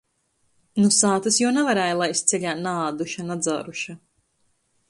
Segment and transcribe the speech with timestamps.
[0.83, 3.99] Nu sātys juo navarēja laist ceļā naāduša, nadzāruša.